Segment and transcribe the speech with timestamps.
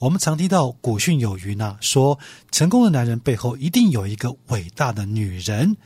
[0.00, 2.18] 我们常听到古训有云啊，说
[2.52, 5.76] 成功的男人背后一定有一个伟大的女人。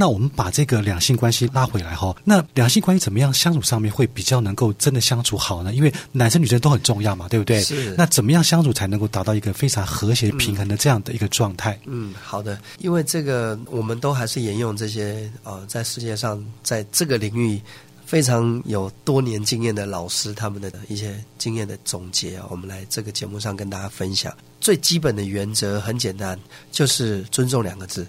[0.00, 5.74] 那我们把这个两性关系拉回来哈，那两性关系怎么样相处上面会比较能够真的相处好呢？
[5.74, 7.60] 因为男生女生都很重要嘛，对不对？
[7.60, 7.94] 是。
[7.98, 11.78] 那怎么样相处才能够达到一个非常和谐平衡的这样的一个状态？
[11.84, 12.58] 嗯，好的。
[12.78, 17.60] 因为这个，我们都还是沿用这些呃，在世界上在这个领域
[18.06, 24.34] 非常有多年经验的老师他们的一些经验的总结啊，我们来这个节目上跟大家分享。
[24.62, 26.38] 最基本的原则很简单，
[26.72, 28.06] 就是尊重两个字。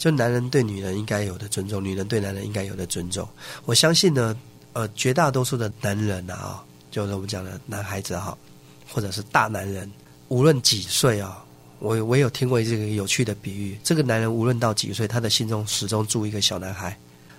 [0.00, 3.28] 就男人对女人应该有的尊重，女人对男人应该有的尊重。
[3.66, 4.34] 我相信呢，
[4.72, 8.36] 呃，绝大多数的男人啊，就是我们讲的男孩子哈，
[8.90, 9.92] 或者是大男人，
[10.28, 11.44] 无论几岁啊，
[11.80, 16.96] 我我有听过这个有趣的比喻，这个男人无论到几岁，他的心中始终住一个小男孩。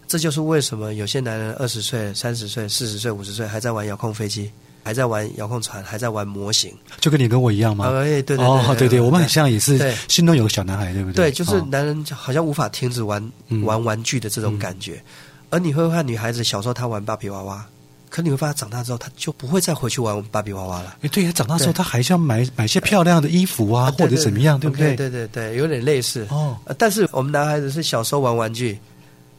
[0.07, 4.51] 这就是为什么有些男人二十岁、三十岁、四十岁、五十岁还在玩遥控飞机。
[4.83, 7.85] 还在玩遥控船，还在玩模型，就跟你跟我一样吗？
[7.87, 11.29] 哎，对对哦，对对，我们很像，也是心中有个小男孩，对不对？
[11.29, 13.31] 对，就是男人好像无法停止玩
[13.63, 15.01] 玩玩具的这种感觉。
[15.49, 17.65] 而你会看女孩子小时候她玩芭比娃娃，
[18.09, 20.95] 可你会发现长大之后她就不会再回去玩芭比娃娃了。
[21.01, 24.95] 哎，对，长大之后她还是要买买些漂亮的衣服啊，或者怎么样，对不对？
[24.95, 26.57] 对对对，有点类似哦。
[26.77, 28.79] 但是我们男孩子是小时候玩玩具，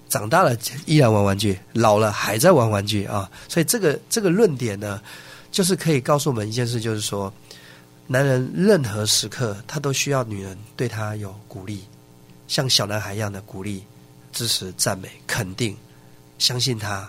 [0.09, 0.55] 长大了
[0.85, 3.29] 依然玩玩具，老了还在玩玩具啊。
[3.49, 5.01] 所以这个这个论点呢？
[5.53, 7.33] 就是可以告诉我们一件事，就是说，
[8.07, 11.85] 男人任何时刻他都需要女人对他有鼓励，
[12.49, 13.85] 像小男孩一样的鼓励、
[14.33, 15.77] 支持、赞美、肯定，
[16.39, 17.09] 相信他。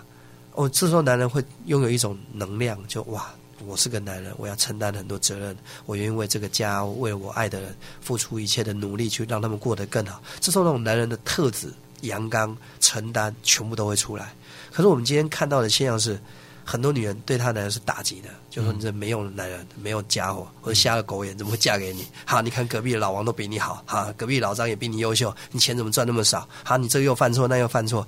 [0.52, 10.22] 哦，这时候男人会拥有一种能量，就哇，我是个男人，我要承担很多责任，我愿意为这个家、为我爱的人付出一切的努力，去让他们过得更好。
[10.38, 14.34] 这时候那种男人的特质、阳刚、承担，全部都会出来。
[14.70, 16.20] 可是我们今天看到的现象是。
[16.64, 22.06] 很多女人对她男人是打击的，就说你这没用的男人，没有家伙，或者瞎了狗眼，怎么会嫁给你？
[22.24, 26.48] 好，你看隔壁的老王都比你好，哈，隔壁老张也比你优秀，你钱怎么赚那么少？
[26.64, 28.06] 好，你这个又犯错，那又犯错，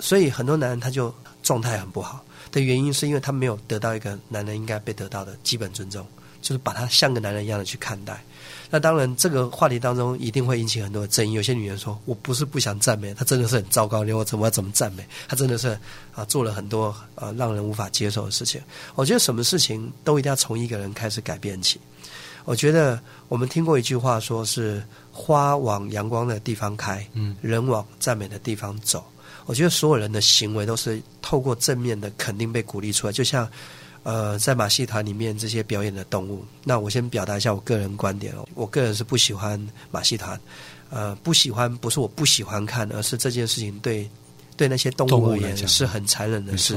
[0.00, 6.06] 所以很多男人他就状态很不好的原因，是因为他没有得到一个男人应该被得到的基本尊重，
[6.40, 8.22] 就是把他像个男人一样的去看待。
[8.70, 11.32] 那当然，这个话题当中一定会引起很多的争议。
[11.32, 15.02] 有些女人说：“我不是不想赞美，她真的是很糟糕，你我怎么要怎么赞美？
[15.26, 15.68] 她真的是
[16.14, 18.60] 啊，做了很多呃让人无法接受的事情。”
[18.94, 21.80] 我觉得什么事情都一定要从一个人开始改变起。
[22.44, 29.02] 我觉得我们听过一句话，说是“花往阳光的地方开，嗯，人往赞美的地方走。”
[29.46, 33.50] 我觉得所有人的行为都是透过正面的肯定被鼓励出来，就像。
[34.08, 38.48] 呃，在马戏团里面这些表演的动物，那我先表达一下我个人观点哦。
[38.54, 39.60] 我个人是不喜欢
[39.90, 40.40] 马戏团，
[40.88, 44.08] 呃，不喜欢不是我不喜欢看，而是这件事情对
[44.56, 46.74] 对那些动物而言是很残忍的事。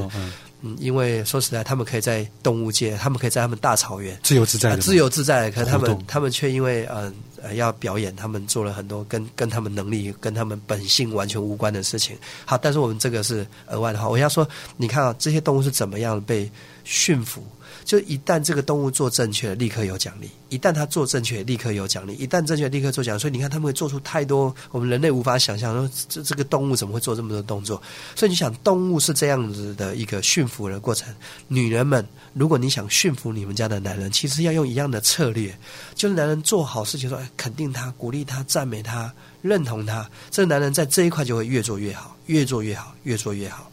[0.60, 5.50] 嗯，因为说实在，他们可以在动物界，他们可以在他们大草原自由自在的，自由自在。
[5.52, 7.10] 可他们他们却因为呃
[7.54, 12.16] 要表演，他们做了很多跟跟他们能力、跟他们本性完全无关的事情。
[12.44, 16.50] 好，但是我们这个是额外的话，我要说，你看啊，这些动物是怎么样被。
[16.84, 17.40] 驯服，
[17.84, 23.16] 就一旦这个动物做正确，立刻有奖励；一旦它做正确，立刻有奖励；一旦正确，立刻做奖。
[23.16, 25.72] 所以你看，他们会做出太多我们人类无法想象。
[25.72, 27.80] 说这这个动物怎么会做这么多动作？
[28.16, 31.14] 所以你想，动物是这样子的一个驯服的过程。
[31.46, 32.04] 女人们，
[32.34, 35.56] 如果你想驯服你们家的男人，其实要用一样的策略，
[35.94, 43.70] 就是男人做好事情时候，肯定他、鼓励他、赞美他、认同他，这个男人在这一块就会越做越好，越做越好，越做越好。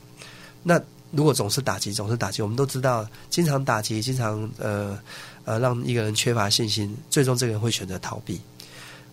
[0.63, 0.81] 那。
[1.11, 4.95] 如果总是打击，总是打击，我们都知道，经常打击，经常呃
[5.43, 8.39] 呃，让一个人缺乏信心，最终这个人会选择逃避。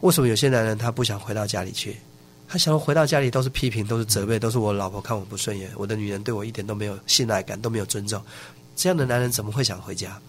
[0.03, 1.97] 为什么有些男人他不想回到家里去？
[2.47, 8.23] 他想要回到家里都是批评，都是责备，都是我老婆看我不顺眼，我的女人对我一点都没有信赖感，都没有尊重。
[8.77, 10.21] 这样的男人怎么会想回家？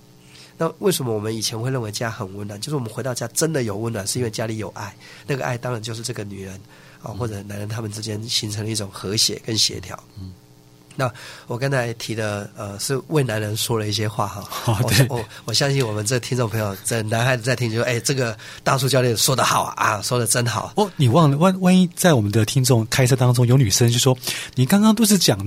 [0.57, 2.59] 那为什么我们以前会认为家很温暖？
[2.59, 4.95] 就是我们回到家真的有温暖，是因为家里有爱。
[5.27, 6.59] 那个爱当然就是这个女人
[7.01, 9.97] 啊，或者男人他们之间形成了一种和谐跟协调。
[10.19, 10.33] 嗯。
[10.97, 11.09] 那
[11.47, 14.43] 我刚才提的呃，是为男人说了一些话哈。
[14.65, 24.17] 我我我相信我们这听众朋友，这男孩子在听，就说：“哎，这个大叔教练说的好啊，说的真好。”哦，你忘了万万一在我们的听众开车当中有女生，就说
[24.55, 25.37] 你刚刚都是讲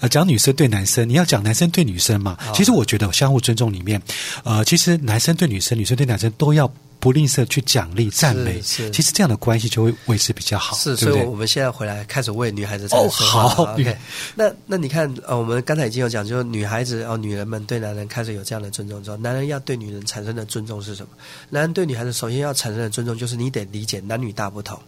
[0.00, 2.36] 呃讲女生对男生，你要讲男生对女生嘛？
[2.54, 4.00] 其实我觉得相互尊重里面，
[4.44, 6.70] 呃，其实男生对女生，女生对男生都要。
[7.00, 13.96] 不吝啬去奖励赞美，是其实这样的关系就会维持比较好，是，所以我们现在回来开始为女孩子哦好，OK，
[14.34, 21.08] 那那你看呃，我们刚才已经有讲，就是女孩子哦，女人们对男人开始有这样的尊重之后，男人要对女人产生的尊重是什么？
[21.48, 24.78] 男人对女孩子首先要产生的尊重就是你得理解男女大不同，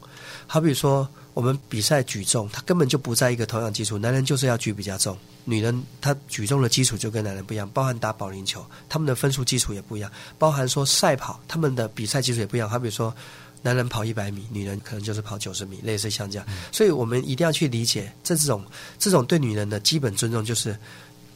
[0.47, 3.97] 好比说我们比赛举重，他根本就不在一个同样基础。
[3.97, 12.69] 男人就是要举比较重，女人她举重的基础就跟男人不一样，包含打保龄球，他们的分数基础也不一样，包含说赛跑，他们的比赛基础也不一样。
[12.69, 13.15] 好比说，
[13.63, 16.47] 男人跑一百米，女人可能就是跑九十米，类似像这样。
[16.71, 18.63] 所以我们一定要去理解，这种
[18.99, 20.77] 这种对女人的基本尊重，就是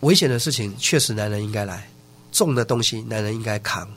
[0.01, 1.89] 危险的事情确实男人应该来，
[2.33, 3.89] 重的东西男人应该扛。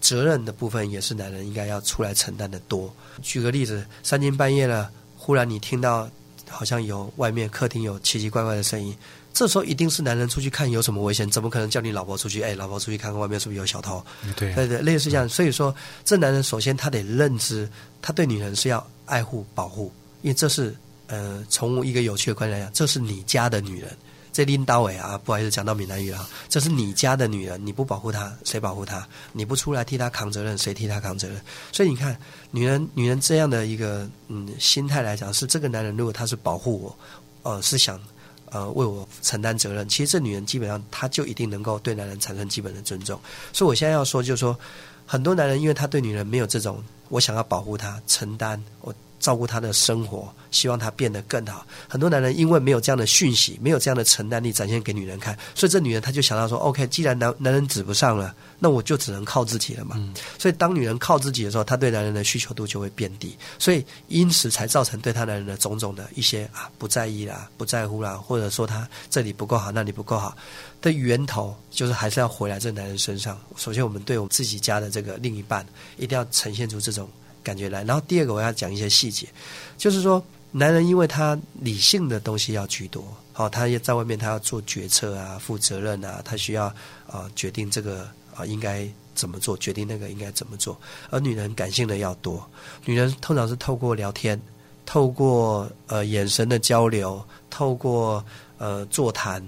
[0.00, 2.92] 责任的部分也是男人应该要出来承担的多。
[3.22, 4.90] 举个例子，三更半夜了，
[5.24, 6.10] 忽然你听到
[6.50, 8.92] 好像有外面客厅有奇奇怪怪的声音，
[9.32, 12.42] 这时候一定是男人出去看有什么危险，怎么可能叫你老婆出去？
[12.42, 14.04] 哎，老婆出去看看外面是不是有小偷？
[14.36, 15.28] 对对对，类似这样。
[15.28, 15.72] 所以说，
[16.04, 17.70] 这男人首先他得认知，
[18.02, 19.92] 他对女人是要爱护保护，
[20.22, 20.74] 因为这是
[21.06, 23.96] 呃，从一个有趣的观点来讲，这是你家的女人。
[24.32, 26.26] 这拎刀尾啊，不好意思，讲到闽南语了。
[26.48, 29.06] 这是你家的女人，你不保护她，谁保护她？
[29.32, 31.38] 你不出来替她扛责任，谁替她扛责任？
[31.70, 32.16] 所以你看，
[32.50, 36.98] 女人，女人这样的一个嗯心态来讲，是这个男人如果他是保护我，
[37.42, 38.00] 呃，是想
[38.46, 43.20] 呃为我承担责任，其实这女人基本上她就一定能够对男人产生基本的尊重。
[43.52, 44.58] 所以我现在要说，就是说，
[45.06, 48.94] 很多男人因为他对女人没有这种我想要保护她、承担我。
[49.22, 51.64] 照顾他的生活，希望他变得更好。
[51.88, 59.96] 很多男人因为没有这样的讯息，没有这样的承担力展现给女人看，所以这女人她就想到说：“OK，既然男男人指不上了，那我就只能靠自己了嘛。”
[60.38, 70.36] 所以当女人靠自己的时候，她对男人的需求度就会变低，所以因此才造成对她男人的种种的一些啊不在意啦、不在乎啦，或者说他这里不够好，那里不够好
[70.80, 73.40] 的源头，就是还是要回来这男人身上。
[73.56, 75.64] 首先，我们对我们自己家的这个另一半，
[75.96, 77.08] 一定要呈现出这种。
[77.42, 79.28] 感觉来，然后第二个我要讲一些细节，
[79.76, 86.66] 就是说，男人因为他理性的东西要居多，好，他也在外面他要做决策啊，负责任啊，他需要
[87.06, 90.78] 啊决定这个啊应该怎么做，决定那个应该怎么做，
[91.10, 92.48] 而女人感性的要多，
[92.84, 94.40] 女人通常是透过聊天，
[94.86, 98.24] 透过呃眼神的交流，透过
[98.58, 99.42] 呃座谈，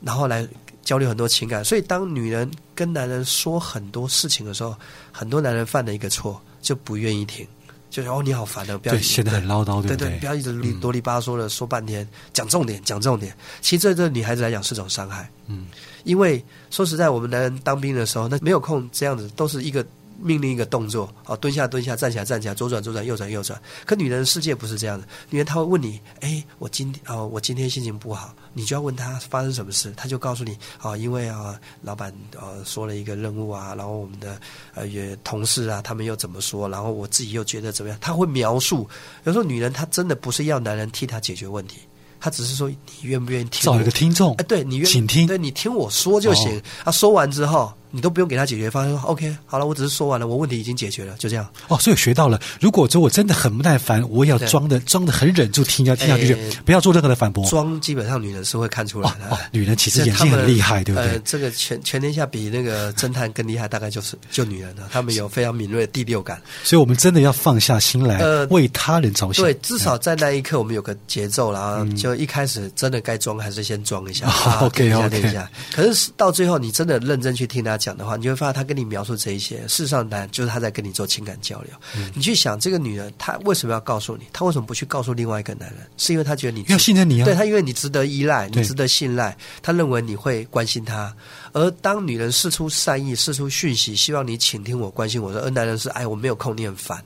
[0.00, 0.46] 然后来
[0.82, 4.76] 交流很多情感，所以当女人跟男人说很多事情的时候，
[5.10, 6.40] 很多男人犯了一个错。
[6.62, 7.44] 就不愿意听，
[7.90, 10.16] 就是哦，你好烦的，不要显得很唠叨，对对？
[10.20, 13.36] 不要一直啰里吧嗦的说半天，讲重点，讲重点。
[13.60, 14.08] 其实这对。
[14.08, 15.66] 女孩子来讲是种伤害，嗯，
[16.04, 16.40] 因为
[16.70, 19.84] 说实在，我们男人当兵的时候，那没有空这样子，都是一个。
[20.22, 23.60] 命令一个动作，哦，蹲下蹲下，站起来站起来，左转左转，右转右转。
[23.84, 34.40] 可女人的世界不是这样的，女人她会问你，哎，我今天哦，我今天心情不好，你就要问她发生什么事，她就告诉你，哦，因为啊，老板呃说了一个任务啊，然后我们的
[34.74, 38.88] 呃也同事啊，他们又怎么说，然后我自己又觉得怎么样，她会描述。
[39.24, 41.78] 有时候女人她真的不是要男人替她解决问题，
[42.20, 43.62] 她只是说你愿不愿意听？
[43.62, 46.62] 找一个听众，哎，对你愿请听，对你听我说就行。
[46.84, 47.72] 啊，说完之后。
[47.92, 51.46] 你都不用给他解决方案，OK，好了，我只是说完了，我问题已经解决了，就这样。
[51.68, 56.34] 哦，所以学到了，如果说我真的很不耐烦，我也要装的装的很忍住听，要听下去，
[56.64, 57.46] 不要做任何的反驳。
[57.48, 61.20] 装基本上女人是会看出来的，女人其实眼睛很厉害，对不对？
[61.24, 66.40] 这个全全天下比那个侦探更厉害，大概就是就女人了，她们有非常敏锐的第六感。
[66.64, 69.44] 所以我们真的要放下心来，为他人着想。
[69.44, 74.26] 对，至少在那一刻我们有个节奏，然后就一开始真的该装还是先装一下，
[74.62, 75.50] OK，OK，等一下。
[75.72, 78.62] 可是到最后你真的认真去听他讲的话，你就会发现他。
[78.72, 81.72] 跟你描述这一些，事实上呢，就是他在跟你做情感交流。
[82.14, 84.24] 你去想，这个女人她为什么要告诉你？
[84.32, 85.80] 她为什么不去告诉另外一个男人？
[85.98, 87.24] 是因为她觉得你要信任你啊？
[87.24, 91.14] 对，她因为你值得依赖，你值得信赖，她认为你会关心她。
[91.52, 97.04] 而当女人释出善意、释出讯息，希望你倾听我、关心我，说，而男人是哎，我没有空，你很烦。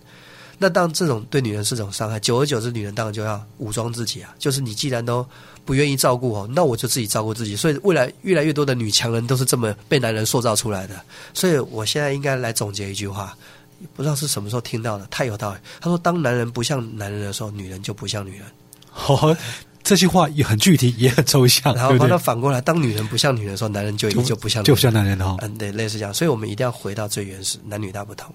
[0.58, 4.34] 那当这种对女人是种伤害，久而久之，女人当然就要武装自己啊。
[4.38, 5.26] 就是你既然都。
[5.66, 7.56] 不愿意照顾我，那我就自己照顾自己。
[7.56, 10.94] 所以未来越来越多的女强人都是这么被男人塑造出来的。
[11.34, 13.36] 所以我现在应该来总结一句话，
[13.92, 15.58] 不知道是什么时候听到的，太有道理。
[15.80, 18.46] 他说：“当男人不像男人的时候，女人就不像女人。”
[18.88, 19.34] 好，
[19.82, 21.74] 这句话也很具体，也很抽象。
[21.74, 25.36] 然后把它反过来，当女人不像女人的时候，男人就就不像就像男人哈。
[25.40, 26.14] 嗯，对，类似这样。
[26.14, 28.32] 所以我们一定要回到最原始，男女大不同。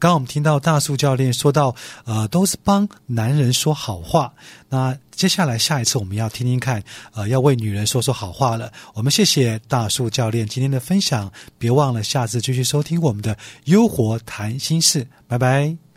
[0.00, 4.32] 刚刚我们听到大树教练说到，呃，都是帮男人说好话。
[4.70, 8.72] 那接下来下一次我们要听听看，呃，要为女人说说好话了。
[8.94, 15.89] 我们谢谢大树教练今天的分享，别忘了下次继续收听我们的《优活谈心事》，拜拜。